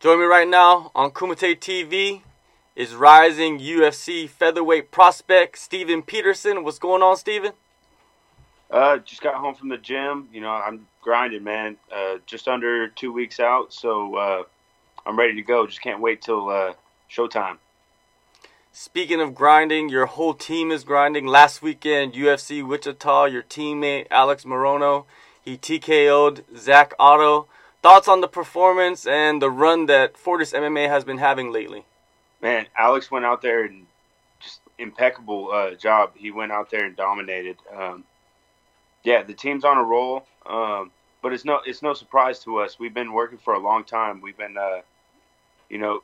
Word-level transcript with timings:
Join 0.00 0.20
me 0.20 0.26
right 0.26 0.46
now 0.46 0.92
on 0.94 1.10
Kumite 1.10 1.58
TV 1.58 2.22
is 2.76 2.94
rising 2.94 3.58
UFC 3.58 4.28
featherweight 4.28 4.92
prospect 4.92 5.58
Steven 5.58 6.02
Peterson. 6.02 6.62
What's 6.62 6.78
going 6.78 7.02
on, 7.02 7.16
Steven? 7.16 7.50
Uh, 8.70 8.98
just 8.98 9.22
got 9.22 9.34
home 9.34 9.56
from 9.56 9.70
the 9.70 9.76
gym. 9.76 10.28
You 10.32 10.40
know, 10.40 10.50
I'm 10.50 10.86
grinding, 11.02 11.42
man. 11.42 11.78
Uh, 11.92 12.18
just 12.26 12.46
under 12.46 12.86
two 12.86 13.12
weeks 13.12 13.40
out, 13.40 13.72
so 13.72 14.14
uh, 14.14 14.42
I'm 15.04 15.18
ready 15.18 15.34
to 15.34 15.42
go. 15.42 15.66
Just 15.66 15.82
can't 15.82 16.00
wait 16.00 16.22
till 16.22 16.48
uh, 16.48 16.74
showtime. 17.10 17.56
Speaking 18.70 19.20
of 19.20 19.34
grinding, 19.34 19.88
your 19.88 20.06
whole 20.06 20.34
team 20.34 20.70
is 20.70 20.84
grinding. 20.84 21.26
Last 21.26 21.60
weekend, 21.60 22.12
UFC 22.12 22.64
Wichita, 22.64 23.24
your 23.24 23.42
teammate 23.42 24.06
Alex 24.12 24.44
Morono, 24.44 25.06
he 25.42 25.58
TKO'd 25.58 26.44
Zach 26.56 26.94
Ottow. 27.00 27.48
Thoughts 27.88 28.06
on 28.06 28.20
the 28.20 28.28
performance 28.28 29.06
and 29.06 29.40
the 29.40 29.50
run 29.50 29.86
that 29.86 30.18
Fortis 30.18 30.52
MMA 30.52 30.90
has 30.90 31.04
been 31.04 31.16
having 31.16 31.50
lately? 31.50 31.86
Man, 32.42 32.66
Alex 32.76 33.10
went 33.10 33.24
out 33.24 33.40
there 33.40 33.64
and 33.64 33.86
just 34.40 34.60
impeccable 34.76 35.50
uh, 35.50 35.70
job. 35.70 36.10
He 36.14 36.30
went 36.30 36.52
out 36.52 36.70
there 36.70 36.84
and 36.84 36.94
dominated. 36.94 37.56
Um, 37.74 38.04
yeah, 39.04 39.22
the 39.22 39.32
team's 39.32 39.64
on 39.64 39.78
a 39.78 39.82
roll, 39.82 40.26
um, 40.44 40.90
but 41.22 41.32
it's 41.32 41.46
no 41.46 41.60
it's 41.64 41.80
no 41.80 41.94
surprise 41.94 42.40
to 42.40 42.58
us. 42.58 42.78
We've 42.78 42.92
been 42.92 43.14
working 43.14 43.38
for 43.38 43.54
a 43.54 43.58
long 43.58 43.84
time. 43.84 44.20
We've 44.20 44.36
been, 44.36 44.58
uh, 44.58 44.82
you 45.70 45.78
know, 45.78 46.02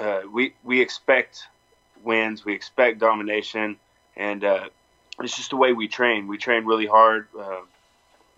uh, 0.00 0.20
we 0.32 0.54
we 0.62 0.80
expect 0.80 1.48
wins, 2.04 2.44
we 2.44 2.54
expect 2.54 3.00
domination, 3.00 3.76
and 4.16 4.44
uh, 4.44 4.68
it's 5.20 5.36
just 5.36 5.50
the 5.50 5.56
way 5.56 5.72
we 5.72 5.88
train. 5.88 6.28
We 6.28 6.38
train 6.38 6.64
really 6.64 6.86
hard. 6.86 7.26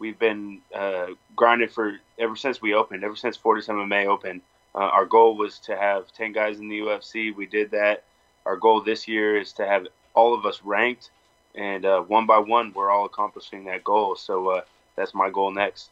Uh, 0.00 0.06
we've 0.10 0.18
been 0.18 0.60
uh, 0.74 1.06
grinding 1.36 1.68
for 1.68 1.98
ever 2.18 2.36
since 2.36 2.60
we 2.60 2.74
opened, 2.74 3.04
ever 3.04 3.16
since 3.16 3.36
Fortis 3.36 3.68
MMA 3.68 4.06
opened. 4.06 4.42
Uh, 4.74 4.78
our 4.78 5.04
goal 5.04 5.36
was 5.36 5.58
to 5.60 5.76
have 5.76 6.12
10 6.12 6.32
guys 6.32 6.58
in 6.58 6.68
the 6.68 6.80
UFC. 6.80 7.34
We 7.34 7.46
did 7.46 7.72
that. 7.72 8.04
Our 8.46 8.56
goal 8.56 8.82
this 8.82 9.06
year 9.08 9.38
is 9.38 9.52
to 9.54 9.66
have 9.66 9.86
all 10.14 10.34
of 10.34 10.46
us 10.46 10.62
ranked, 10.64 11.10
and 11.54 11.84
uh, 11.84 12.00
one 12.00 12.26
by 12.26 12.38
one, 12.38 12.72
we're 12.74 12.90
all 12.90 13.04
accomplishing 13.04 13.64
that 13.64 13.84
goal. 13.84 14.16
So 14.16 14.48
uh, 14.48 14.60
that's 14.96 15.14
my 15.14 15.30
goal 15.30 15.50
next. 15.52 15.90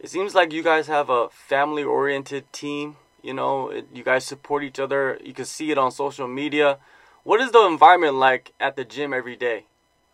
It 0.00 0.10
seems 0.10 0.34
like 0.34 0.52
you 0.52 0.62
guys 0.62 0.86
have 0.88 1.08
a 1.08 1.28
family 1.30 1.82
oriented 1.82 2.52
team. 2.52 2.96
You 3.22 3.32
know, 3.32 3.70
it, 3.70 3.86
you 3.94 4.04
guys 4.04 4.24
support 4.24 4.62
each 4.62 4.78
other. 4.78 5.18
You 5.24 5.32
can 5.32 5.46
see 5.46 5.70
it 5.70 5.78
on 5.78 5.90
social 5.92 6.28
media. 6.28 6.78
What 7.22 7.40
is 7.40 7.52
the 7.52 7.64
environment 7.66 8.16
like 8.16 8.52
at 8.60 8.76
the 8.76 8.84
gym 8.84 9.14
every 9.14 9.36
day? 9.36 9.64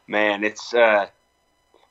Man, 0.06 0.44
it's 0.44 0.72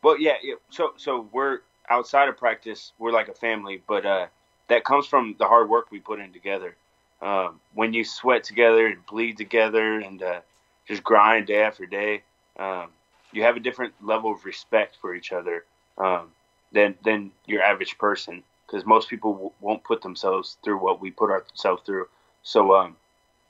uh, 0.03 0.07
well, 0.07 0.19
yeah. 0.19 0.33
So, 0.69 0.93
so 0.97 1.27
we're 1.31 1.59
outside 1.89 2.29
of 2.29 2.37
practice. 2.37 2.93
We're 2.99 3.11
like 3.11 3.27
a 3.27 3.33
family, 3.33 3.81
but 3.87 4.05
uh, 4.05 4.27
that 4.69 4.83
comes 4.85 5.07
from 5.07 5.35
the 5.39 5.47
hard 5.47 5.69
work 5.69 5.91
we 5.91 5.99
put 5.99 6.19
in 6.19 6.33
together. 6.33 6.75
Um, 7.21 7.59
when 7.73 7.93
you 7.93 8.05
sweat 8.05 8.43
together 8.43 8.87
and 8.87 9.05
bleed 9.05 9.37
together 9.37 9.99
and 9.99 10.23
uh, 10.23 10.41
just 10.87 11.03
grind 11.03 11.47
day 11.47 11.63
after 11.63 11.85
day, 11.85 12.23
um, 12.57 12.89
you 13.33 13.43
have 13.43 13.57
a 13.57 13.59
different 13.59 13.93
level 14.01 14.31
of 14.31 14.45
respect 14.45 14.97
for 15.01 15.15
each 15.15 15.31
other 15.31 15.65
um, 15.97 16.31
than 16.71 16.95
than 17.03 17.31
your 17.45 17.61
average 17.61 17.97
person. 17.97 18.43
Because 18.67 18.85
most 18.85 19.09
people 19.09 19.33
w- 19.33 19.51
won't 19.61 19.83
put 19.83 20.01
themselves 20.01 20.57
through 20.63 20.77
what 20.77 21.01
we 21.01 21.11
put 21.11 21.31
ourselves 21.31 21.81
through. 21.85 22.07
So, 22.43 22.75
um, 22.75 22.95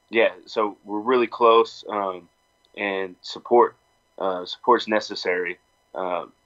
yeah, 0.09 0.30
so 0.45 0.77
we're 0.86 1.00
really 1.00 1.27
close, 1.27 1.83
um, 1.89 2.30
and 2.77 3.16
support 3.22 3.75
uh, 4.17 4.45
support's 4.45 4.88
necessary. 4.88 5.59
It, 5.95 6.39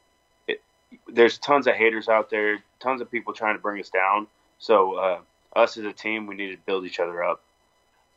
there's 1.07 1.37
tons 1.37 1.67
of 1.67 1.75
haters 1.75 2.07
out 2.09 2.29
there, 2.29 2.59
tons 2.79 3.01
of 3.01 3.11
people 3.11 3.33
trying 3.33 3.55
to 3.55 3.61
bring 3.61 3.79
us 3.79 3.89
down. 3.89 4.27
So 4.59 4.95
uh, 4.95 5.19
us 5.55 5.77
as 5.77 5.85
a 5.85 5.93
team, 5.93 6.27
we 6.27 6.35
need 6.35 6.51
to 6.51 6.57
build 6.65 6.85
each 6.85 6.99
other 6.99 7.23
up. 7.23 7.41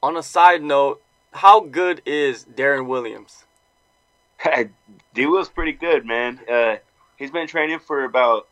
On 0.03 0.17
a 0.17 0.23
side 0.23 0.63
note, 0.63 1.03
how 1.33 1.61
good 1.61 2.03
is 2.07 2.45
Darren 2.45 2.87
Williams? 2.87 3.45
D 5.15 5.27
Will's 5.27 5.49
pretty 5.49 5.73
good, 5.73 6.05
man. 6.05 6.41
Uh, 6.51 6.77
he's 7.17 7.31
been 7.31 7.47
training 7.47 7.79
for 7.79 8.05
about 8.05 8.49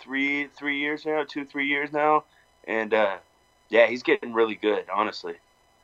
three 0.00 0.48
three 0.48 0.80
years 0.80 1.06
now, 1.06 1.24
two 1.26 1.44
three 1.44 1.66
years 1.66 1.92
now, 1.92 2.24
and 2.64 2.92
uh, 2.92 3.16
yeah, 3.68 3.86
he's 3.86 4.02
getting 4.02 4.32
really 4.32 4.56
good, 4.56 4.84
honestly. 4.92 5.34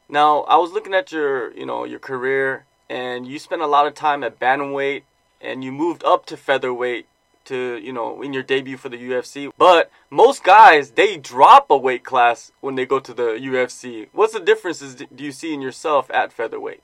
Now, 0.09 0.41
I 0.43 0.57
was 0.57 0.73
looking 0.73 0.95
at 0.95 1.13
your 1.13 1.53
you 1.53 1.67
know 1.67 1.85
your 1.85 1.99
career, 1.99 2.65
and 2.89 3.27
you 3.27 3.39
spent 3.39 3.63
a 3.63 3.67
lot 3.67 3.87
of 3.87 3.95
time 3.95 4.25
at 4.25 4.39
bantamweight, 4.39 5.03
and 5.41 5.63
you 5.63 5.73
moved 5.73 6.05
up 6.05 6.27
to 6.27 6.37
featherweight 6.37 7.07
to 7.49 7.77
you 7.83 7.93
know 7.93 8.23
in 8.23 8.33
your 8.33 8.43
debut 8.43 8.77
for 8.77 8.89
the 8.89 8.97
UFC. 8.97 9.51
But 9.59 9.91
most 10.11 10.45
guys 10.45 10.93
they 10.93 11.17
drop 11.17 11.71
a 11.71 11.77
weight 11.77 12.05
class 12.05 12.53
when 12.61 12.75
they 12.75 12.87
go 12.87 12.99
to 13.01 13.13
the 13.13 13.33
UFC. 13.33 14.09
What's 14.13 14.33
the 14.33 14.41
differences 14.41 14.95
do 14.95 15.25
you 15.25 15.33
see 15.33 15.53
in 15.53 15.61
yourself 15.61 16.11
at 16.11 16.33
featherweight? 16.33 16.83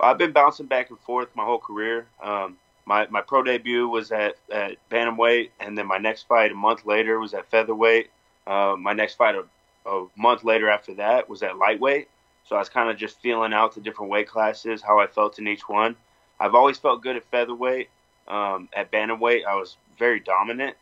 I've 0.00 0.18
been 0.18 0.32
bouncing 0.32 0.66
back 0.66 0.90
and 0.90 0.98
forth 0.98 1.28
my 1.34 1.44
whole 1.44 1.60
career. 1.60 2.06
Um, 2.22 2.58
my 2.84 3.06
my 3.08 3.20
pro 3.20 3.42
debut 3.42 3.88
was 3.88 4.10
at 4.10 4.34
at 4.50 4.76
bantamweight, 4.90 5.50
and 5.60 5.78
then 5.78 5.86
my 5.86 5.98
next 5.98 6.26
fight 6.26 6.50
a 6.50 6.54
month 6.54 6.84
later 6.84 7.20
was 7.20 7.34
at 7.34 7.50
featherweight. 7.50 8.10
Uh, 8.46 8.74
my 8.78 8.92
next 8.92 9.14
fight 9.14 9.36
a, 9.36 9.44
a 9.88 10.06
month 10.16 10.42
later 10.42 10.68
after 10.68 10.94
that 10.94 11.28
was 11.28 11.42
at 11.42 11.56
lightweight. 11.56 12.08
So 12.44 12.56
I 12.56 12.58
was 12.58 12.68
kind 12.68 12.90
of 12.90 12.96
just 12.96 13.20
feeling 13.20 13.52
out 13.52 13.74
the 13.74 13.80
different 13.80 14.10
weight 14.10 14.28
classes, 14.28 14.82
how 14.82 14.98
I 14.98 15.06
felt 15.06 15.38
in 15.38 15.46
each 15.46 15.68
one. 15.68 15.94
I've 16.40 16.56
always 16.56 16.78
felt 16.78 17.02
good 17.02 17.16
at 17.16 17.24
featherweight. 17.30 17.88
Um, 18.28 18.68
at 18.74 18.90
bantamweight, 18.90 19.44
I 19.44 19.56
was 19.56 19.76
very 19.98 20.20
dominant, 20.20 20.76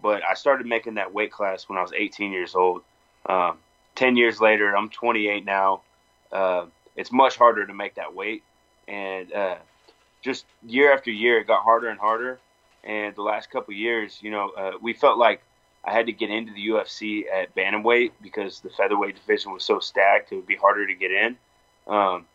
but 0.00 0.22
I 0.28 0.34
started 0.34 0.66
making 0.66 0.94
that 0.94 1.12
weight 1.12 1.32
class 1.32 1.68
when 1.68 1.78
I 1.78 1.82
was 1.82 1.92
18 1.92 2.32
years 2.32 2.54
old. 2.54 2.82
Um, 3.26 3.58
10 3.94 4.16
years 4.16 4.40
later, 4.40 4.76
I'm 4.76 4.88
28 4.90 5.44
now. 5.44 5.82
Uh, 6.30 6.66
it's 6.96 7.12
much 7.12 7.36
harder 7.36 7.66
to 7.66 7.74
make 7.74 7.94
that 7.94 8.14
weight, 8.14 8.42
and 8.88 9.32
uh, 9.32 9.56
just 10.22 10.44
year 10.66 10.92
after 10.92 11.10
year, 11.10 11.38
it 11.38 11.46
got 11.46 11.62
harder 11.62 11.88
and 11.88 11.98
harder. 11.98 12.38
And 12.84 13.14
the 13.14 13.22
last 13.22 13.50
couple 13.50 13.74
years, 13.74 14.18
you 14.22 14.30
know, 14.30 14.50
uh, 14.50 14.72
we 14.80 14.92
felt 14.92 15.18
like 15.18 15.42
I 15.84 15.92
had 15.92 16.06
to 16.06 16.12
get 16.12 16.30
into 16.30 16.52
the 16.52 16.68
UFC 16.68 17.24
at 17.32 17.54
bantamweight 17.54 18.12
because 18.20 18.60
the 18.60 18.70
featherweight 18.70 19.16
division 19.16 19.52
was 19.52 19.64
so 19.64 19.78
stacked; 19.78 20.32
it 20.32 20.36
would 20.36 20.46
be 20.46 20.56
harder 20.56 20.86
to 20.86 20.94
get 20.94 21.10
in. 21.10 21.36
Um, 21.86 22.26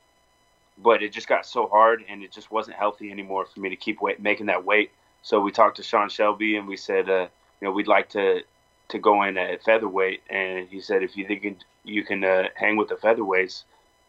but 0.77 1.01
it 1.01 1.11
just 1.11 1.27
got 1.27 1.45
so 1.45 1.67
hard 1.67 2.03
and 2.07 2.23
it 2.23 2.31
just 2.31 2.51
wasn't 2.51 2.75
healthy 2.77 3.11
anymore 3.11 3.45
for 3.45 3.59
me 3.59 3.69
to 3.69 3.75
keep 3.75 3.99
making 4.19 4.45
that 4.47 4.63
weight. 4.63 4.91
So 5.21 5.39
we 5.39 5.51
talked 5.51 5.77
to 5.77 5.83
Sean 5.83 6.09
Shelby 6.09 6.57
and 6.57 6.67
we 6.67 6.77
said, 6.77 7.09
uh, 7.09 7.27
you 7.59 7.67
know, 7.67 7.71
we'd 7.71 7.87
like 7.87 8.09
to 8.09 8.41
to 8.89 8.99
go 8.99 9.23
in 9.23 9.37
at 9.37 9.63
featherweight. 9.63 10.21
And 10.29 10.67
he 10.69 10.79
said, 10.79 11.03
if 11.03 11.17
you 11.17 11.27
think 11.27 11.57
you 11.83 12.03
can 12.03 12.23
uh, 12.23 12.45
hang 12.55 12.77
with 12.77 12.87
the 12.87 12.95
featherweights, 12.95 13.63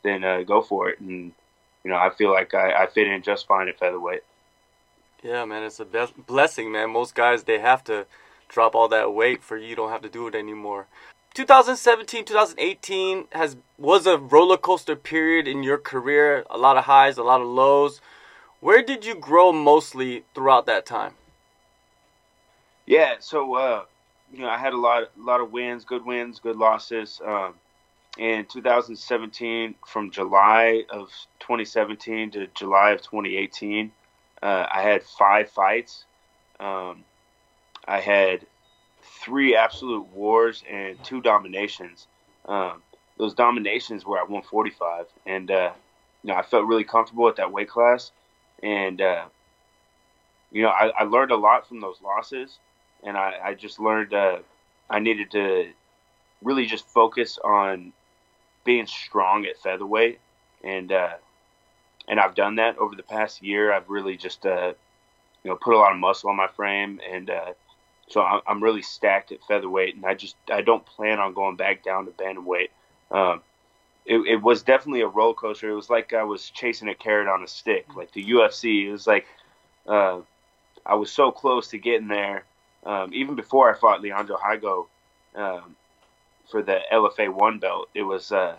then 0.04 0.22
uh, 0.22 0.42
go 0.42 0.62
for 0.62 0.88
it. 0.90 1.00
And 1.00 1.32
you 1.84 1.90
know, 1.90 1.96
I 1.96 2.10
feel 2.10 2.30
like 2.30 2.54
I, 2.54 2.84
I 2.84 2.86
fit 2.86 3.08
in 3.08 3.22
just 3.22 3.46
fine 3.46 3.68
at 3.68 3.78
featherweight. 3.78 4.22
Yeah, 5.22 5.44
man, 5.46 5.64
it's 5.64 5.80
a 5.80 5.84
blessing, 5.84 6.70
man. 6.70 6.90
Most 6.90 7.14
guys 7.14 7.44
they 7.44 7.58
have 7.58 7.82
to 7.84 8.06
drop 8.48 8.74
all 8.74 8.88
that 8.88 9.12
weight 9.12 9.42
for 9.42 9.56
you 9.56 9.74
don't 9.74 9.90
have 9.90 10.02
to 10.02 10.08
do 10.08 10.26
it 10.26 10.34
anymore. 10.34 10.86
2017, 11.38 12.24
2018 12.24 13.28
has 13.30 13.56
was 13.78 14.08
a 14.08 14.18
roller 14.18 14.56
coaster 14.56 14.96
period 14.96 15.46
in 15.46 15.62
your 15.62 15.78
career. 15.78 16.44
A 16.50 16.58
lot 16.58 16.76
of 16.76 16.86
highs, 16.86 17.16
a 17.16 17.22
lot 17.22 17.40
of 17.40 17.46
lows. 17.46 18.00
Where 18.58 18.82
did 18.82 19.04
you 19.04 19.14
grow 19.14 19.52
mostly 19.52 20.24
throughout 20.34 20.66
that 20.66 20.84
time? 20.84 21.12
Yeah, 22.86 23.18
so 23.20 23.54
uh, 23.54 23.84
you 24.32 24.40
know, 24.40 24.48
I 24.48 24.58
had 24.58 24.72
a 24.72 24.76
lot, 24.76 25.04
a 25.04 25.22
lot 25.22 25.40
of 25.40 25.52
wins, 25.52 25.84
good 25.84 26.04
wins, 26.04 26.40
good 26.40 26.56
losses. 26.56 27.20
Um, 27.24 27.54
in 28.18 28.44
2017, 28.46 29.76
from 29.86 30.10
July 30.10 30.82
of 30.90 31.08
2017 31.38 32.32
to 32.32 32.48
July 32.48 32.90
of 32.90 33.02
2018, 33.02 33.92
uh, 34.42 34.66
I 34.68 34.82
had 34.82 35.04
five 35.04 35.48
fights. 35.50 36.04
Um, 36.58 37.04
I 37.86 38.00
had 38.00 38.44
three 39.08 39.56
absolute 39.56 40.06
wars 40.08 40.62
and 40.70 41.02
two 41.04 41.20
dominations. 41.20 42.06
Um, 42.46 42.82
those 43.18 43.34
dominations 43.34 44.06
were 44.06 44.18
at 44.18 44.30
145, 44.30 45.06
and 45.26 45.50
uh, 45.50 45.72
you 46.22 46.28
know 46.28 46.36
I 46.36 46.42
felt 46.42 46.66
really 46.66 46.84
comfortable 46.84 47.28
at 47.28 47.36
that 47.36 47.52
weight 47.52 47.68
class, 47.68 48.12
and 48.62 49.00
uh, 49.00 49.24
you 50.52 50.62
know 50.62 50.68
I, 50.68 50.88
I, 50.98 51.04
learned 51.04 51.32
a 51.32 51.36
lot 51.36 51.68
from 51.68 51.80
those 51.80 52.00
losses, 52.02 52.58
and 53.02 53.16
I, 53.16 53.34
I 53.44 53.54
just 53.54 53.80
learned 53.80 54.14
uh, 54.14 54.38
I 54.88 55.00
needed 55.00 55.30
to 55.32 55.72
really 56.42 56.66
just 56.66 56.86
focus 56.86 57.38
on 57.42 57.92
being 58.64 58.86
strong 58.86 59.46
at 59.46 59.58
featherweight, 59.58 60.20
and 60.62 60.92
uh, 60.92 61.14
and 62.08 62.20
I've 62.20 62.34
done 62.34 62.56
that 62.56 62.78
over 62.78 62.94
the 62.94 63.02
past 63.02 63.42
year. 63.42 63.72
I've 63.72 63.88
really 63.88 64.16
just 64.16 64.46
uh, 64.46 64.74
you 65.42 65.50
know 65.50 65.56
put 65.56 65.74
a 65.74 65.78
lot 65.78 65.92
of 65.92 65.98
muscle 65.98 66.30
on 66.30 66.36
my 66.36 66.48
frame 66.48 67.00
and 67.10 67.30
uh, 67.30 67.52
so 68.08 68.22
I'm 68.22 68.62
really 68.62 68.82
stacked 68.82 69.32
at 69.32 69.42
featherweight, 69.44 69.96
and 69.96 70.04
I 70.06 70.14
just 70.14 70.36
I 70.50 70.62
don't 70.62 70.84
plan 70.84 71.18
on 71.18 71.34
going 71.34 71.56
back 71.56 71.82
down 71.82 72.06
to 72.06 72.10
bantamweight. 72.12 72.70
Um, 73.10 73.42
it, 74.06 74.18
it 74.26 74.42
was 74.42 74.62
definitely 74.62 75.02
a 75.02 75.08
roller 75.08 75.34
coaster. 75.34 75.68
It 75.68 75.74
was 75.74 75.90
like 75.90 76.12
I 76.12 76.24
was 76.24 76.50
chasing 76.50 76.88
a 76.88 76.94
carrot 76.94 77.28
on 77.28 77.42
a 77.42 77.48
stick, 77.48 77.86
like 77.94 78.12
the 78.12 78.24
UFC. 78.24 78.86
It 78.86 78.92
was 78.92 79.06
like 79.06 79.26
uh, 79.86 80.20
I 80.86 80.94
was 80.94 81.12
so 81.12 81.30
close 81.30 81.68
to 81.68 81.78
getting 81.78 82.08
there. 82.08 82.44
Um, 82.84 83.12
even 83.12 83.34
before 83.34 83.70
I 83.70 83.78
fought 83.78 84.00
Leandro 84.00 84.36
Higo, 84.36 84.86
um, 85.34 85.76
for 86.50 86.62
the 86.62 86.80
LFA 86.92 87.32
one 87.32 87.58
belt. 87.58 87.88
It 87.94 88.02
was 88.02 88.32
uh, 88.32 88.56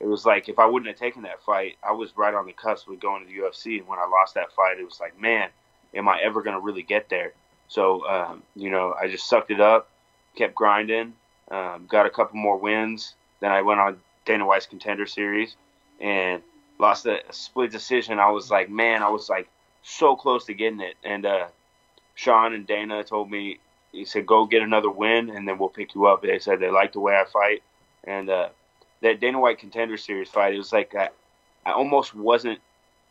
it 0.00 0.06
was 0.06 0.24
like 0.24 0.48
if 0.48 0.58
I 0.58 0.66
wouldn't 0.66 0.88
have 0.88 0.98
taken 0.98 1.22
that 1.22 1.42
fight, 1.42 1.76
I 1.82 1.92
was 1.92 2.16
right 2.16 2.34
on 2.34 2.46
the 2.46 2.52
cusp 2.52 2.88
of 2.88 3.00
going 3.00 3.24
to 3.24 3.28
the 3.28 3.38
UFC. 3.38 3.78
And 3.78 3.88
when 3.88 3.98
I 3.98 4.06
lost 4.06 4.34
that 4.34 4.52
fight, 4.52 4.78
it 4.78 4.84
was 4.84 5.00
like, 5.00 5.20
man, 5.20 5.50
am 5.94 6.08
I 6.08 6.20
ever 6.22 6.42
going 6.42 6.56
to 6.56 6.62
really 6.62 6.82
get 6.82 7.08
there? 7.08 7.32
So 7.68 8.06
um, 8.08 8.42
you 8.56 8.70
know, 8.70 8.94
I 9.00 9.08
just 9.08 9.28
sucked 9.28 9.50
it 9.50 9.60
up, 9.60 9.88
kept 10.36 10.54
grinding, 10.54 11.14
um, 11.50 11.86
got 11.88 12.06
a 12.06 12.10
couple 12.10 12.38
more 12.38 12.56
wins. 12.56 13.14
Then 13.40 13.52
I 13.52 13.62
went 13.62 13.80
on 13.80 14.00
Dana 14.24 14.46
White's 14.46 14.66
Contender 14.66 15.06
Series 15.06 15.56
and 16.00 16.42
lost 16.78 17.06
a, 17.06 17.20
split 17.30 17.70
decision. 17.70 18.18
I 18.18 18.30
was 18.30 18.50
like, 18.50 18.70
man, 18.70 19.02
I 19.02 19.10
was 19.10 19.28
like 19.28 19.48
so 19.82 20.16
close 20.16 20.44
to 20.46 20.54
getting 20.54 20.80
it. 20.80 20.94
And 21.04 21.26
uh, 21.26 21.46
Sean 22.14 22.54
and 22.54 22.66
Dana 22.66 23.04
told 23.04 23.30
me, 23.30 23.58
he 23.92 24.04
said, 24.04 24.26
go 24.26 24.44
get 24.44 24.62
another 24.62 24.90
win, 24.90 25.30
and 25.30 25.48
then 25.48 25.58
we'll 25.58 25.70
pick 25.70 25.94
you 25.94 26.06
up. 26.06 26.22
They 26.22 26.38
said 26.38 26.60
they 26.60 26.70
like 26.70 26.92
the 26.92 27.00
way 27.00 27.16
I 27.16 27.24
fight, 27.24 27.62
and 28.04 28.28
uh, 28.28 28.50
that 29.00 29.18
Dana 29.18 29.40
White 29.40 29.58
Contender 29.58 29.96
Series 29.96 30.28
fight, 30.28 30.54
it 30.54 30.58
was 30.58 30.72
like 30.72 30.94
I, 30.94 31.08
I 31.64 31.72
almost 31.72 32.14
wasn't 32.14 32.60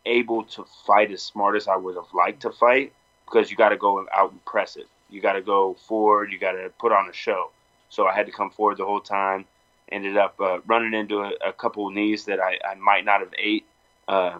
able 0.06 0.44
to 0.44 0.64
fight 0.86 1.10
as 1.10 1.22
smart 1.22 1.56
as 1.56 1.66
I 1.66 1.76
would 1.76 1.96
have 1.96 2.14
liked 2.14 2.42
to 2.42 2.50
fight 2.50 2.92
because 3.30 3.50
you 3.50 3.56
got 3.56 3.70
to 3.70 3.76
go 3.76 4.06
out 4.12 4.32
and 4.32 4.44
press 4.44 4.76
it. 4.76 4.86
You 5.10 5.20
got 5.20 5.34
to 5.34 5.42
go 5.42 5.74
forward. 5.74 6.32
You 6.32 6.38
got 6.38 6.52
to 6.52 6.70
put 6.78 6.92
on 6.92 7.08
a 7.08 7.12
show. 7.12 7.50
So 7.88 8.06
I 8.06 8.14
had 8.14 8.26
to 8.26 8.32
come 8.32 8.50
forward 8.50 8.78
the 8.78 8.84
whole 8.84 9.00
time. 9.00 9.44
Ended 9.90 10.16
up 10.16 10.38
uh, 10.40 10.58
running 10.66 10.92
into 10.94 11.20
a, 11.20 11.32
a 11.46 11.52
couple 11.52 11.88
knees 11.90 12.26
that 12.26 12.40
I, 12.40 12.58
I 12.68 12.74
might 12.74 13.04
not 13.04 13.20
have 13.20 13.32
ate 13.38 13.64
uh, 14.06 14.38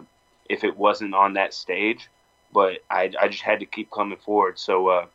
if 0.49 0.63
it 0.63 0.77
wasn't 0.77 1.15
on 1.15 1.33
that 1.33 1.53
stage. 1.53 2.09
But 2.53 2.79
I, 2.89 3.11
I 3.19 3.27
just 3.27 3.43
had 3.43 3.59
to 3.59 3.65
keep 3.65 3.91
coming 3.91 4.17
forward. 4.17 4.57
So, 4.59 4.87
uh, 4.87 5.05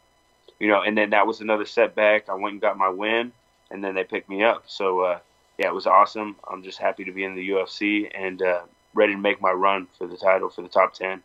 you 0.59 0.69
know, 0.69 0.83
and 0.83 0.97
then 0.97 1.11
that 1.11 1.27
was 1.27 1.41
another 1.41 1.65
setback. 1.65 2.29
I 2.29 2.35
went 2.35 2.53
and 2.53 2.61
got 2.61 2.79
my 2.79 2.89
win, 2.89 3.33
and 3.71 3.83
then 3.83 3.95
they 3.95 4.05
picked 4.05 4.29
me 4.29 4.45
up. 4.45 4.65
So, 4.67 5.01
uh, 5.01 5.19
yeah, 5.59 5.67
it 5.69 5.75
was 5.75 5.87
awesome. 5.87 6.37
I'm 6.49 6.63
just 6.63 6.79
happy 6.79 7.05
to 7.05 7.13
be 7.13 7.25
in 7.25 7.35
the 7.35 7.49
UFC 7.49 8.09
and 8.15 8.41
uh, 8.41 8.63
ready 8.93 9.15
to 9.15 9.19
make 9.19 9.41
my 9.41 9.51
run 9.51 9.89
for 9.99 10.07
the 10.07 10.17
title 10.17 10.49
for 10.49 10.63
the 10.63 10.69
top 10.69 10.95
10. 10.95 11.23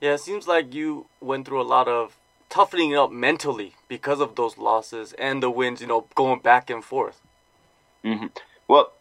Yeah, 0.00 0.14
it 0.14 0.20
seems 0.20 0.46
like 0.46 0.74
you 0.74 1.06
went 1.20 1.46
through 1.46 1.60
a 1.60 1.62
lot 1.62 1.88
of 1.88 2.16
toughening 2.48 2.96
up 2.96 3.12
mentally 3.12 3.74
because 3.88 4.20
of 4.20 4.34
those 4.34 4.58
losses 4.58 5.12
and 5.14 5.42
the 5.42 5.50
wins, 5.50 5.80
you 5.80 5.86
know, 5.86 6.06
going 6.14 6.40
back 6.40 6.68
and 6.68 6.84
forth. 6.84 7.20
Mm-hmm. 8.04 8.26
Well, 8.68 8.92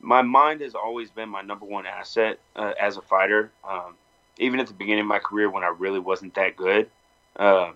my 0.00 0.22
mind 0.22 0.60
has 0.60 0.74
always 0.74 1.10
been 1.10 1.28
my 1.28 1.42
number 1.42 1.64
one 1.64 1.86
asset 1.86 2.38
uh, 2.54 2.72
as 2.80 2.96
a 2.96 3.02
fighter. 3.02 3.50
Um, 3.68 3.94
even 4.38 4.60
at 4.60 4.66
the 4.66 4.74
beginning 4.74 5.02
of 5.02 5.06
my 5.06 5.18
career 5.18 5.48
when 5.48 5.64
I 5.64 5.68
really 5.78 6.00
wasn't 6.00 6.34
that 6.34 6.56
good, 6.56 6.90
uh, 7.36 7.72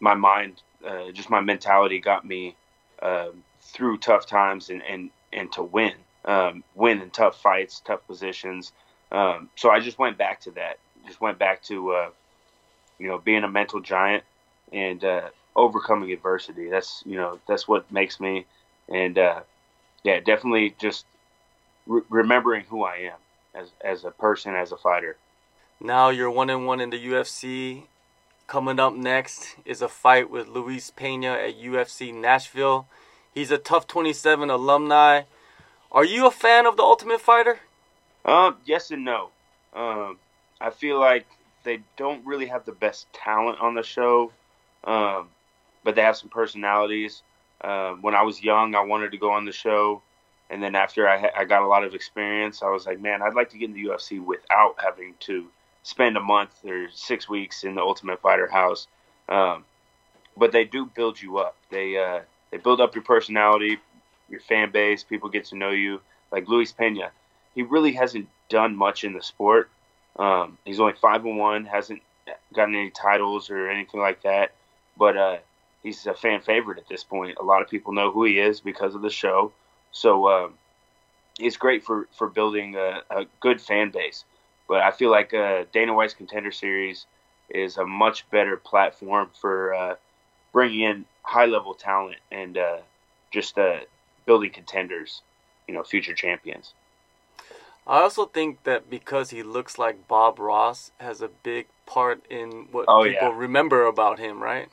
my 0.00 0.14
mind, 0.14 0.62
uh, 0.84 1.10
just 1.12 1.30
my 1.30 1.40
mentality 1.40 2.00
got 2.00 2.24
me 2.24 2.56
um, 3.02 3.44
through 3.60 3.98
tough 3.98 4.26
times 4.26 4.70
and, 4.70 4.82
and, 4.82 5.10
and 5.32 5.50
to 5.52 5.62
win, 5.62 5.92
um, 6.24 6.64
win 6.74 7.00
in 7.00 7.10
tough 7.10 7.40
fights, 7.40 7.80
tough 7.80 8.06
positions. 8.06 8.72
Um, 9.12 9.48
so 9.56 9.70
I 9.70 9.80
just 9.80 9.98
went 9.98 10.18
back 10.18 10.40
to 10.42 10.50
that. 10.52 10.78
Just 11.10 11.20
went 11.20 11.40
back 11.40 11.60
to, 11.64 11.90
uh, 11.90 12.10
you 13.00 13.08
know, 13.08 13.18
being 13.18 13.42
a 13.42 13.48
mental 13.48 13.80
giant 13.80 14.22
and 14.72 15.04
uh, 15.04 15.30
overcoming 15.56 16.12
adversity. 16.12 16.68
That's 16.68 17.02
you 17.04 17.16
know 17.16 17.40
that's 17.48 17.66
what 17.66 17.90
makes 17.90 18.20
me. 18.20 18.46
And 18.88 19.18
uh, 19.18 19.40
yeah, 20.04 20.20
definitely 20.20 20.76
just 20.78 21.04
re- 21.88 22.02
remembering 22.08 22.64
who 22.66 22.84
I 22.84 23.10
am 23.10 23.18
as 23.56 23.72
as 23.84 24.04
a 24.04 24.12
person, 24.12 24.54
as 24.54 24.70
a 24.70 24.76
fighter. 24.76 25.16
Now 25.80 26.10
you're 26.10 26.30
one 26.30 26.48
and 26.48 26.64
one 26.64 26.80
in 26.80 26.90
the 26.90 27.04
UFC. 27.04 27.86
Coming 28.46 28.78
up 28.78 28.94
next 28.94 29.56
is 29.64 29.82
a 29.82 29.88
fight 29.88 30.30
with 30.30 30.46
Luis 30.46 30.92
Pena 30.92 31.32
at 31.32 31.60
UFC 31.60 32.14
Nashville. 32.14 32.86
He's 33.34 33.50
a 33.50 33.58
TUF 33.58 33.88
27 33.88 34.48
alumni. 34.48 35.22
Are 35.90 36.04
you 36.04 36.28
a 36.28 36.30
fan 36.30 36.66
of 36.66 36.76
the 36.76 36.84
Ultimate 36.84 37.20
Fighter? 37.20 37.58
Um, 38.24 38.58
yes 38.64 38.92
and 38.92 39.04
no. 39.04 39.30
Um, 39.74 40.18
I 40.60 40.70
feel 40.70 40.98
like 41.00 41.26
they 41.62 41.80
don't 41.96 42.24
really 42.26 42.46
have 42.46 42.64
the 42.64 42.72
best 42.72 43.12
talent 43.12 43.60
on 43.60 43.74
the 43.74 43.82
show, 43.82 44.32
um, 44.84 45.28
but 45.84 45.94
they 45.94 46.02
have 46.02 46.16
some 46.16 46.28
personalities. 46.28 47.22
Um, 47.62 48.02
when 48.02 48.14
I 48.14 48.22
was 48.22 48.42
young, 48.42 48.74
I 48.74 48.84
wanted 48.84 49.12
to 49.12 49.18
go 49.18 49.32
on 49.32 49.44
the 49.44 49.52
show, 49.52 50.02
and 50.48 50.62
then 50.62 50.74
after 50.74 51.08
I, 51.08 51.18
ha- 51.18 51.32
I 51.36 51.44
got 51.44 51.62
a 51.62 51.66
lot 51.66 51.84
of 51.84 51.94
experience, 51.94 52.62
I 52.62 52.70
was 52.70 52.86
like, 52.86 53.00
man, 53.00 53.22
I'd 53.22 53.34
like 53.34 53.50
to 53.50 53.58
get 53.58 53.70
in 53.70 53.74
the 53.74 53.84
UFC 53.84 54.24
without 54.24 54.76
having 54.82 55.14
to 55.20 55.48
spend 55.82 56.16
a 56.16 56.20
month 56.20 56.64
or 56.64 56.88
six 56.92 57.28
weeks 57.28 57.64
in 57.64 57.74
the 57.74 57.82
Ultimate 57.82 58.20
Fighter 58.20 58.48
house. 58.48 58.86
Um, 59.28 59.64
but 60.36 60.52
they 60.52 60.64
do 60.64 60.86
build 60.86 61.20
you 61.20 61.38
up. 61.38 61.56
They 61.70 61.96
uh, 61.96 62.20
they 62.50 62.56
build 62.58 62.80
up 62.80 62.94
your 62.94 63.04
personality, 63.04 63.78
your 64.28 64.40
fan 64.40 64.70
base. 64.70 65.04
People 65.04 65.28
get 65.28 65.46
to 65.46 65.56
know 65.56 65.70
you. 65.70 66.00
Like 66.32 66.48
Luis 66.48 66.72
Pena, 66.72 67.10
he 67.54 67.62
really 67.62 67.92
hasn't 67.92 68.28
done 68.48 68.76
much 68.76 69.04
in 69.04 69.12
the 69.12 69.22
sport. 69.22 69.70
Um, 70.16 70.58
he's 70.64 70.80
only 70.80 70.94
five 70.94 71.24
and 71.24 71.38
one, 71.38 71.64
hasn't 71.64 72.02
gotten 72.52 72.74
any 72.74 72.90
titles 72.90 73.50
or 73.50 73.68
anything 73.68 74.00
like 74.00 74.22
that. 74.22 74.52
But 74.96 75.16
uh, 75.16 75.38
he's 75.82 76.06
a 76.06 76.14
fan 76.14 76.40
favorite 76.40 76.78
at 76.78 76.88
this 76.88 77.04
point. 77.04 77.38
A 77.40 77.44
lot 77.44 77.62
of 77.62 77.68
people 77.68 77.92
know 77.92 78.10
who 78.10 78.24
he 78.24 78.38
is 78.38 78.60
because 78.60 78.94
of 78.94 79.02
the 79.02 79.10
show. 79.10 79.52
So 79.92 80.28
um, 80.28 80.54
it's 81.38 81.56
great 81.56 81.84
for 81.84 82.06
for 82.16 82.28
building 82.28 82.76
a, 82.76 83.02
a, 83.10 83.26
good 83.40 83.60
fan 83.60 83.90
base. 83.90 84.24
But 84.68 84.82
I 84.82 84.90
feel 84.90 85.10
like 85.10 85.34
uh, 85.34 85.64
Dana 85.72 85.94
White's 85.94 86.14
Contender 86.14 86.52
Series 86.52 87.06
is 87.48 87.76
a 87.76 87.84
much 87.84 88.28
better 88.30 88.56
platform 88.56 89.30
for 89.40 89.74
uh, 89.74 89.94
bringing 90.52 90.80
in 90.80 91.04
high 91.22 91.46
level 91.46 91.74
talent 91.74 92.18
and 92.30 92.56
uh, 92.56 92.78
just 93.30 93.58
uh, 93.58 93.80
building 94.26 94.50
contenders, 94.50 95.22
you 95.66 95.74
know, 95.74 95.82
future 95.82 96.14
champions. 96.14 96.74
I 97.90 98.02
also 98.02 98.26
think 98.26 98.62
that 98.62 98.88
because 98.88 99.30
he 99.30 99.42
looks 99.42 99.76
like 99.76 100.06
Bob 100.06 100.38
Ross 100.38 100.92
has 100.98 101.20
a 101.20 101.26
big 101.28 101.66
part 101.86 102.24
in 102.30 102.68
what 102.70 102.84
Oh, 102.86 103.02
people 103.02 103.32
yeah. 103.32 103.36
remember 103.36 103.84
about 103.84 104.20
him, 104.20 104.40
right? 104.40 104.68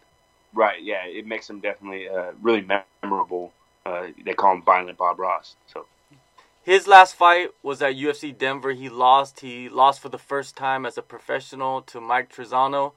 Right? 0.54 0.84
Yeah, 0.84 1.04
it 1.08 1.26
makes 1.26 1.50
him 1.50 1.60
definitely 1.60 2.08
uh, 2.08 2.34
really 2.40 2.64
memorable. 3.04 3.54
Uh, 3.84 4.10
they 4.24 4.36
call 4.36 4.54
him 4.54 4.62
Violent 4.62 5.00
Bob 5.00 5.18
Ross. 5.18 5.56
So 5.66 5.88
His 6.64 6.86
last 6.88 7.16
fight 7.16 7.50
was 7.64 7.82
at 7.82 7.96
UFC 7.96 8.38
Denver. 8.38 8.72
He 8.74 8.88
lost. 8.88 9.40
He 9.40 9.68
lost 9.68 10.00
for 10.00 10.10
the 10.10 10.20
first 10.20 10.56
time 10.56 10.86
as 10.86 10.96
a 10.96 11.02
professional 11.02 11.82
to 11.84 12.00
Mike 12.00 12.32
Trizano. 12.32 12.92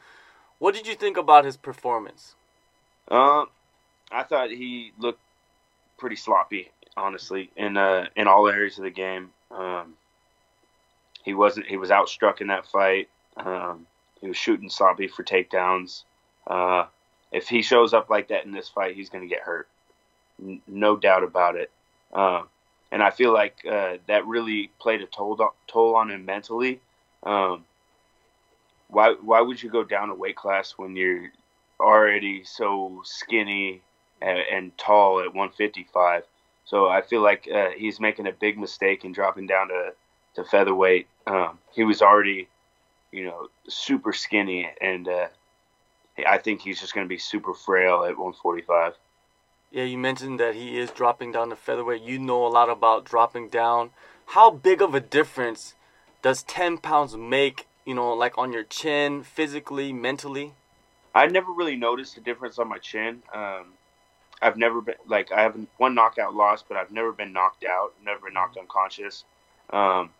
What 0.59 0.75
did 0.75 0.87
you 0.87 0.97
think 0.97 1.17
about 1.17 1.47
his 1.47 1.57
performance? 1.57 2.35
Um, 3.09 3.47
I 4.13 4.25
thought 4.25 4.51
he 4.51 4.93
looked 4.99 5.21
pretty 5.97 6.17
sloppy, 6.17 6.71
honestly, 6.95 7.51
in 7.57 7.79
uh, 7.79 8.09
in 8.17 8.29
all 8.29 8.49
areas 8.49 8.77
of 8.77 8.85
the 8.85 8.91
game. 8.91 9.31
Um, 9.51 9.95
he 11.25 11.35
wasn't. 11.35 11.67
He 11.67 11.77
was 11.77 11.91
outstruck 11.91 12.41
in 12.41 12.49
that 12.49 12.67
fight. 12.67 13.09
Um, 13.37 13.87
he 14.21 14.29
was 14.29 14.37
shooting 14.37 14.71
sloppy 14.71 15.09
for 15.09 15.25
takedowns. 15.25 16.05
Uh, 16.47 16.87
if 17.33 17.49
he 17.49 17.63
shows 17.63 17.95
up 17.95 18.11
like 18.11 18.29
that 18.29 18.45
in 18.45 18.53
this 18.53 18.69
fight, 18.69 18.97
he's 18.97 19.09
going 19.09 19.23
to 19.23 19.33
get 19.33 19.43
hurt, 19.43 19.69
N- 20.43 20.61
no 20.67 20.97
doubt 20.97 21.23
about 21.23 21.57
it. 21.57 21.71
Uh, 22.13 22.43
and 22.91 23.03
I 23.03 23.11
feel 23.11 23.33
like 23.33 23.57
uh, 23.71 23.99
that 24.09 24.27
really 24.27 24.71
played 24.81 25.01
a 25.01 25.07
toll 25.07 25.39
toll 25.69 25.95
on 25.95 26.11
him 26.11 26.25
mentally. 26.25 26.81
Um, 27.23 27.65
why 28.89 29.15
why 29.21 29.41
would 29.41 29.63
you 29.63 29.71
go 29.71 29.85
down 29.85 30.11
a 30.11 30.15
weight 30.15 30.37
class 30.37 30.73
when 30.77 30.97
you're 30.97 31.31
already 31.81 32.45
so 32.45 33.01
skinny 33.05 33.83
and, 34.21 34.39
and 34.39 34.79
tall 34.79 35.21
at 35.21 35.35
155. 35.35 36.25
So 36.65 36.89
I 36.89 37.03
feel 37.03 37.23
like 37.23 37.49
uh, 37.53 37.71
he's 37.77 37.99
making 37.99 38.27
a 38.27 38.33
big 38.33 38.59
mistake 38.59 39.05
in 39.05 39.13
dropping 39.13 39.47
down 39.47 39.69
to, 39.69 39.93
to 40.43 40.49
featherweight. 40.49 41.07
Um, 41.27 41.59
he 41.73 41.85
was 41.85 42.03
already, 42.03 42.49
you 43.13 43.25
know, 43.25 43.49
super 43.69 44.13
skinny, 44.13 44.69
and 44.81 45.09
uh, 45.09 45.29
I 46.27 46.39
think 46.39 46.61
he's 46.61 46.81
just 46.81 46.95
going 46.95 47.05
to 47.05 47.09
be 47.09 47.19
super 47.19 47.55
frail 47.55 48.05
at 48.05 48.19
145. 48.19 48.95
Yeah, 49.71 49.85
you 49.85 49.99
mentioned 49.99 50.41
that 50.41 50.57
he 50.57 50.79
is 50.79 50.91
dropping 50.91 51.33
down 51.33 51.51
to 51.51 51.57
featherweight. 51.57 52.03
You 52.03 52.19
know 52.19 52.45
a 52.45 52.49
lot 52.49 52.69
about 52.69 53.05
dropping 53.05 53.49
down. 53.49 53.91
How 54.27 54.51
big 54.51 54.83
of 54.83 54.95
a 54.95 55.01
difference 55.01 55.75
does 56.23 56.43
10 56.43 56.79
pounds 56.79 57.17
make, 57.17 57.67
you 57.85 57.95
know, 57.95 58.13
like 58.13 58.37
on 58.37 58.53
your 58.53 58.65
chin, 58.65 59.23
physically, 59.23 59.93
mentally? 59.93 60.55
I 61.15 61.27
never 61.27 61.53
really 61.53 61.77
noticed 61.77 62.17
a 62.17 62.21
difference 62.21 62.59
on 62.59 62.69
my 62.69 62.79
chin. 62.79 63.23
Um, 63.33 63.75
I've 64.43 64.57
never 64.57 64.81
been 64.81 64.95
like 65.07 65.33
I 65.33 65.43
haven't 65.43 65.69
one 65.77 65.95
knockout 65.95 66.35
loss, 66.35 66.63
but 66.67 66.77
I've 66.77 66.91
never 66.91 67.13
been 67.13 67.33
knocked 67.33 67.65
out, 67.65 67.93
never 68.05 68.27
been 68.27 68.35
knocked 68.35 68.57
unconscious. 68.57 69.25
Um, 69.71 70.11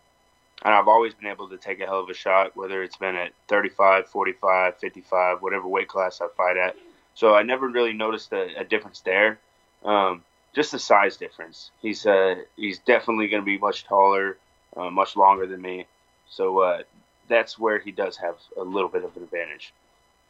and 0.63 0.73
I've 0.73 0.87
always 0.87 1.13
been 1.13 1.29
able 1.29 1.49
to 1.49 1.57
take 1.57 1.81
a 1.81 1.85
hell 1.85 1.99
of 1.99 2.09
a 2.09 2.13
shot, 2.13 2.55
whether 2.55 2.83
it's 2.83 2.97
been 2.97 3.15
at 3.15 3.31
35, 3.47 4.07
45, 4.07 4.77
55, 4.77 5.41
whatever 5.41 5.67
weight 5.67 5.87
class 5.87 6.21
I 6.21 6.27
fight 6.37 6.57
at. 6.57 6.75
So 7.15 7.33
I 7.33 7.43
never 7.43 7.67
really 7.67 7.93
noticed 7.93 8.31
a, 8.31 8.59
a 8.59 8.63
difference 8.63 9.01
there. 9.01 9.39
Um, 9.83 10.23
just 10.53 10.71
the 10.71 10.79
size 10.79 11.17
difference. 11.17 11.71
He's 11.81 12.05
uh, 12.05 12.35
he's 12.55 12.79
definitely 12.79 13.27
going 13.27 13.41
to 13.41 13.45
be 13.45 13.57
much 13.57 13.85
taller, 13.85 14.37
uh, 14.75 14.89
much 14.89 15.15
longer 15.15 15.47
than 15.47 15.61
me. 15.61 15.87
So 16.29 16.59
uh, 16.59 16.83
that's 17.27 17.57
where 17.57 17.79
he 17.79 17.91
does 17.91 18.17
have 18.17 18.35
a 18.57 18.63
little 18.63 18.89
bit 18.89 19.03
of 19.03 19.15
an 19.17 19.23
advantage. 19.23 19.73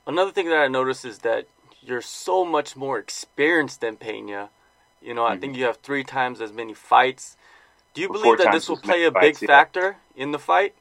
Another 0.07 0.31
thing 0.31 0.50
that 0.50 0.57
I 0.61 0.67
noticed 0.67 1.05
is 1.05 1.19
that 1.19 1.47
you're 1.81 2.01
so 2.01 2.45
much 2.45 2.75
more 2.75 2.97
experienced 3.00 3.81
than 3.81 3.97
Pena. 3.97 4.50
You 5.01 5.15
know, 5.15 5.25
I 5.25 5.35
think 5.35 5.57
you 5.57 5.65
have 5.65 5.77
three 5.77 6.03
times 6.03 6.41
as 6.41 6.53
many 6.53 6.75
fights. 6.75 7.35
Do 7.93 8.01
you 8.01 8.07
believe 8.07 8.38
that 8.38 8.51
this 8.51 8.69
will 8.69 8.77
play 8.77 9.03
a 9.03 9.12
big 9.12 9.21
fights, 9.21 9.41
yeah. 9.41 9.48
factor 9.48 9.98
in 10.15 10.31
the 10.31 10.39
fight? 10.39 10.75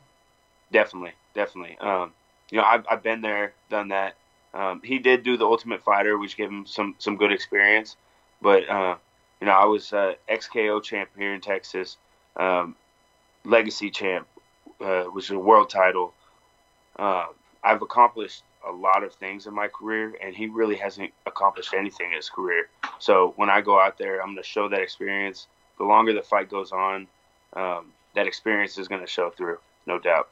Definitely, 0.73 1.13
definitely. 1.35 1.77
Um, 1.79 2.13
you 2.51 2.59
know, 2.59 2.65
I've, 2.65 2.85
I've 2.91 3.03
been 3.03 3.21
there, 3.21 3.53
done 3.69 3.89
that. 3.89 4.17
Um, 4.55 4.81
he 4.85 4.99
did 4.99 5.23
do 5.23 5.37
the 5.37 5.45
Ultimate 5.45 5.83
Fighter, 5.83 6.19
which 6.19 6.37
gave 6.37 6.49
him 6.49 6.67
some 6.67 6.95
some 6.99 7.17
good 7.17 7.33
experience. 7.33 7.97
But 8.43 8.69
uh, 8.69 8.97
you 9.41 9.47
know, 9.47 9.53
I 9.53 9.65
was 9.65 9.93
uh, 9.93 10.15
XKO 10.29 10.83
champ 10.83 11.11
here 11.17 11.35
in 11.35 11.41
Texas, 11.41 11.97
um, 12.37 12.75
Legacy 13.45 13.91
champ, 13.91 14.27
uh, 14.81 15.05
which 15.05 15.27
is 15.27 15.31
a 15.31 15.39
world 15.39 15.71
title. 15.71 16.13
Uh, 16.97 17.27
I've 17.63 17.83
accomplished 17.83 18.43
a 18.67 18.73
lot 18.73 19.03
of 19.05 19.15
things 19.15 19.47
in 19.47 19.55
my 19.55 19.69
career, 19.69 20.15
and 20.23 20.35
he 20.35 20.47
really 20.47 20.77
hasn't 20.77 21.13
accomplished 21.27 21.73
anything 21.75 22.11
in 22.11 22.17
his 22.17 22.29
career. 22.29 22.69
So 22.99 23.33
when 23.37 23.49
I 23.49 23.61
go 23.61 23.81
out 23.81 23.99
there, 23.99 24.21
I'm 24.21 24.29
going 24.29 24.37
to 24.37 24.43
show 24.43 24.69
that 24.69 24.81
experience. 24.81 25.47
The 25.81 25.87
longer 25.87 26.13
the 26.13 26.21
fight 26.21 26.51
goes 26.51 26.73
on, 26.73 27.07
um, 27.55 27.87
that 28.15 28.27
experience 28.27 28.77
is 28.77 28.87
going 28.87 29.01
to 29.01 29.07
show 29.07 29.31
through, 29.31 29.57
no 29.87 29.99
doubt. 29.99 30.29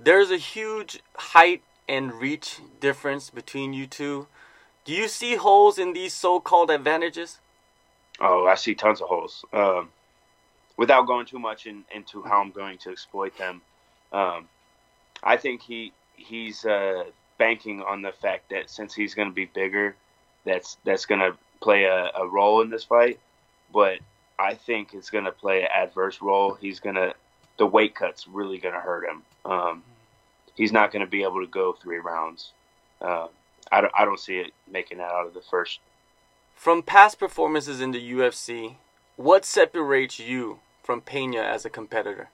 There's 0.00 0.32
a 0.32 0.36
huge 0.36 0.98
height 1.14 1.62
and 1.88 2.12
reach 2.12 2.58
difference 2.80 3.30
between 3.30 3.72
you 3.72 3.86
two. 3.86 4.26
Do 4.84 4.92
you 4.92 5.06
see 5.06 5.36
holes 5.36 5.78
in 5.78 5.92
these 5.92 6.12
so-called 6.12 6.72
advantages? 6.72 7.38
Oh, 8.18 8.48
I 8.48 8.56
see 8.56 8.74
tons 8.74 9.00
of 9.00 9.06
holes. 9.06 9.44
Um, 9.52 9.90
without 10.76 11.06
going 11.06 11.24
too 11.24 11.38
much 11.38 11.66
in, 11.66 11.84
into 11.94 12.22
how 12.24 12.40
I'm 12.40 12.50
going 12.50 12.78
to 12.78 12.90
exploit 12.90 13.38
them, 13.38 13.62
um, 14.12 14.48
I 15.22 15.36
think 15.36 15.62
he 15.62 15.92
he's 16.16 16.64
uh, 16.64 17.04
banking 17.38 17.80
on 17.80 18.02
the 18.02 18.10
fact 18.10 18.50
that 18.50 18.68
since 18.68 18.92
he's 18.92 19.14
going 19.14 19.28
to 19.28 19.34
be 19.34 19.44
bigger, 19.44 19.94
that's 20.44 20.78
that's 20.84 21.06
going 21.06 21.20
to 21.20 21.36
play 21.60 21.84
a, 21.84 22.10
a 22.16 22.26
role 22.26 22.60
in 22.62 22.70
this 22.70 22.82
fight. 22.82 23.20
But 23.72 24.00
I 24.40 24.54
think 24.54 24.94
it's 24.94 25.10
going 25.10 25.24
to 25.24 25.32
play 25.32 25.62
an 25.62 25.68
adverse 25.74 26.22
role. 26.22 26.54
He's 26.54 26.80
going 26.80 26.96
to 26.96 27.14
the 27.58 27.66
weight 27.66 27.94
cut's 27.94 28.26
really 28.26 28.58
going 28.58 28.74
to 28.74 28.80
hurt 28.80 29.04
him. 29.06 29.22
Um, 29.44 29.82
he's 30.54 30.72
not 30.72 30.92
going 30.92 31.04
to 31.04 31.10
be 31.10 31.22
able 31.22 31.40
to 31.40 31.46
go 31.46 31.74
three 31.74 31.98
rounds. 31.98 32.52
Uh, 33.00 33.28
I 33.70 33.80
don't 33.80 33.92
I 33.96 34.04
don't 34.04 34.18
see 34.18 34.38
it 34.38 34.52
making 34.70 34.98
that 34.98 35.12
out 35.12 35.26
of 35.26 35.34
the 35.34 35.42
first 35.42 35.80
From 36.54 36.82
past 36.82 37.18
performances 37.18 37.80
in 37.80 37.92
the 37.92 38.12
UFC, 38.12 38.76
what 39.16 39.44
separates 39.44 40.18
you 40.18 40.60
from 40.82 41.00
Pena 41.02 41.40
as 41.40 41.64
a 41.64 41.70
competitor? 41.70 42.30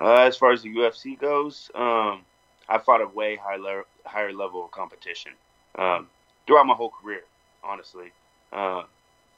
Uh, 0.00 0.22
as 0.22 0.36
far 0.36 0.52
as 0.52 0.62
the 0.62 0.74
UFC 0.74 1.18
goes, 1.18 1.70
um, 1.74 2.22
I 2.68 2.78
fought 2.78 3.00
a 3.00 3.08
way 3.08 3.36
high 3.36 3.56
le- 3.56 3.84
higher 4.04 4.32
level 4.32 4.64
of 4.64 4.70
competition 4.70 5.32
um, 5.76 6.08
throughout 6.46 6.66
my 6.66 6.74
whole 6.74 6.90
career. 6.90 7.22
Honestly, 7.62 8.12
uh, 8.52 8.82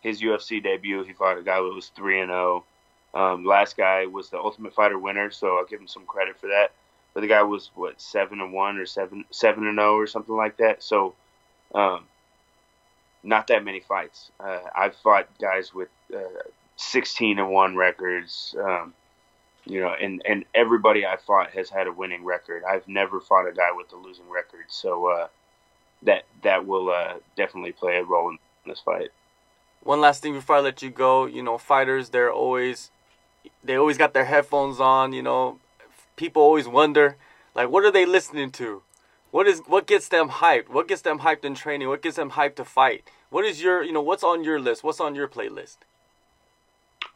his 0.00 0.20
UFC 0.20 0.62
debut, 0.62 1.04
he 1.04 1.12
fought 1.12 1.38
a 1.38 1.42
guy 1.42 1.58
who 1.58 1.74
was 1.74 1.88
three 1.88 2.20
and 2.20 2.30
zero. 2.30 2.64
Um, 3.14 3.44
last 3.44 3.76
guy 3.76 4.06
was 4.06 4.30
the 4.30 4.38
Ultimate 4.38 4.74
Fighter 4.74 4.98
winner, 4.98 5.30
so 5.30 5.56
I'll 5.56 5.64
give 5.64 5.80
him 5.80 5.88
some 5.88 6.04
credit 6.04 6.38
for 6.38 6.48
that. 6.48 6.72
But 7.14 7.22
the 7.22 7.28
guy 7.28 7.42
was 7.42 7.70
what 7.74 8.00
seven 8.00 8.40
and 8.40 8.52
one 8.52 8.76
or 8.76 8.86
seven 8.86 9.24
seven 9.30 9.66
and 9.66 9.78
zero 9.78 9.96
or 9.96 10.06
something 10.06 10.34
like 10.34 10.58
that. 10.58 10.82
So, 10.82 11.14
um, 11.74 12.04
not 13.22 13.46
that 13.46 13.64
many 13.64 13.80
fights. 13.80 14.30
Uh, 14.38 14.60
I've 14.74 14.94
fought 14.96 15.28
guys 15.40 15.72
with 15.72 15.88
uh, 16.14 16.42
sixteen 16.76 17.38
and 17.38 17.50
one 17.50 17.74
records. 17.74 18.54
Um, 18.62 18.92
you 19.64 19.80
know, 19.80 19.94
and 20.00 20.22
and 20.26 20.44
everybody 20.54 21.06
I 21.06 21.16
fought 21.16 21.50
has 21.50 21.70
had 21.70 21.86
a 21.86 21.92
winning 21.92 22.24
record. 22.24 22.62
I've 22.68 22.86
never 22.86 23.20
fought 23.20 23.48
a 23.48 23.52
guy 23.52 23.72
with 23.74 23.92
a 23.92 23.96
losing 23.96 24.28
record, 24.30 24.66
so 24.68 25.06
uh, 25.06 25.28
that 26.02 26.24
that 26.42 26.66
will 26.66 26.90
uh, 26.90 27.14
definitely 27.36 27.72
play 27.72 27.96
a 27.96 28.04
role 28.04 28.28
in 28.28 28.38
this 28.66 28.80
fight. 28.80 29.10
One 29.87 30.00
last 30.00 30.21
thing 30.21 30.33
before 30.33 30.57
I 30.57 30.61
let 30.61 30.83
you 30.83 30.90
go, 30.90 31.26
you 31.26 31.43
know, 31.43 31.59
fighters 31.59 32.09
they're 32.09 32.33
always 32.33 32.90
they 33.62 33.76
always 33.76 33.97
got 33.97 34.14
their 34.14 34.25
headphones 34.25 34.81
on, 34.81 35.12
you 35.12 35.23
know. 35.23 35.61
People 36.16 36.43
always 36.43 36.66
wonder 36.66 37.16
like 37.55 37.71
what 37.71 37.85
are 37.85 37.93
they 37.93 38.05
listening 38.05 38.50
to? 38.52 38.83
What 39.31 39.47
is 39.47 39.62
what 39.66 39.87
gets 39.87 40.09
them 40.09 40.28
hyped? 40.28 40.69
What 40.69 40.88
gets 40.88 41.02
them 41.02 41.21
hyped 41.21 41.45
in 41.45 41.55
training? 41.55 41.88
What 41.88 42.02
gets 42.02 42.16
them 42.16 42.33
hyped 42.33 42.57
to 42.57 42.64
fight? 42.64 43.09
What 43.31 43.45
is 43.45 43.62
your, 43.62 43.83
you 43.83 43.93
know, 43.93 44.00
what's 44.00 44.25
on 44.25 44.43
your 44.43 44.59
list? 44.59 44.83
What's 44.83 45.00
on 45.00 45.14
your 45.14 45.28
playlist? 45.28 45.76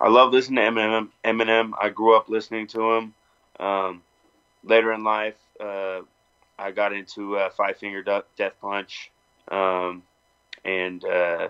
I 0.01 0.09
love 0.09 0.33
listening 0.33 0.65
to 0.65 0.71
Eminem. 0.71 1.09
Eminem. 1.25 1.73
I 1.81 1.89
grew 1.89 2.17
up 2.17 2.29
listening 2.29 2.69
to 2.69 2.93
him. 2.93 3.15
Um, 3.59 4.03
later 4.63 4.93
in 4.93 5.03
life, 5.03 5.37
uh, 5.61 6.01
I 6.59 6.71
got 6.71 6.93
into 6.93 7.37
uh, 7.37 7.51
Five 7.51 7.79
Finger 7.79 8.03
Death 8.03 8.55
Punch, 8.61 9.11
um, 9.49 10.03
and 10.65 11.05
uh, 11.05 11.49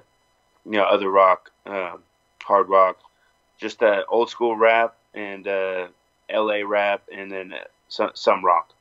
you 0.64 0.72
know 0.72 0.84
other 0.84 1.10
rock, 1.10 1.50
uh, 1.66 1.96
hard 2.42 2.68
rock, 2.68 2.98
just 3.58 3.82
uh, 3.82 4.02
old 4.08 4.30
school 4.30 4.56
rap 4.56 4.96
and 5.14 5.46
uh, 5.46 5.88
L.A. 6.28 6.62
rap, 6.64 7.02
and 7.12 7.30
then 7.30 7.52
uh, 7.52 7.64
some 7.88 8.10
some 8.14 8.44
rock. 8.44 8.72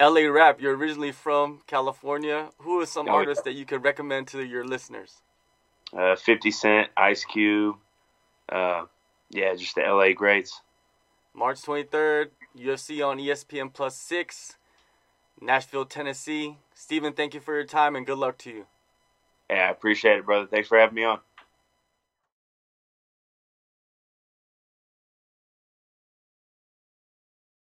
LA 0.00 0.28
rap, 0.30 0.60
you're 0.60 0.76
originally 0.76 1.10
from 1.10 1.60
California. 1.66 2.50
Who 2.58 2.80
is 2.80 2.88
some 2.88 3.08
Oh, 3.08 3.12
yeah. 3.12 3.16
artists 3.18 3.42
that 3.44 3.54
you 3.54 3.64
could 3.64 3.82
recommend 3.82 4.28
to 4.28 4.44
your 4.44 4.64
listeners? 4.64 5.22
Uh, 5.96 6.14
Fifty 6.14 6.50
Cent, 6.52 6.88
Ice 6.96 7.24
Cube, 7.24 7.76
uh, 8.48 8.84
yeah, 9.30 9.54
just 9.56 9.74
the 9.74 9.84
L.A. 9.84 10.12
greats. 10.14 10.60
March 11.34 11.62
23rd, 11.62 12.30
UFC 12.58 13.06
on 13.06 13.18
ESPN 13.18 13.72
Plus 13.72 13.96
6, 13.96 14.56
Nashville, 15.40 15.84
Tennessee. 15.84 16.56
Steven, 16.74 17.12
thank 17.12 17.32
you 17.34 17.40
for 17.40 17.54
your 17.54 17.64
time 17.64 17.94
and 17.94 18.04
good 18.06 18.18
luck 18.18 18.38
to 18.38 18.50
you. 18.50 18.66
Yeah, 19.50 19.68
I 19.68 19.70
appreciate 19.70 20.18
it, 20.18 20.26
brother. 20.26 20.46
Thanks 20.46 20.68
for 20.68 20.78
having 20.78 20.94
me 20.96 21.04
on. 21.04 21.20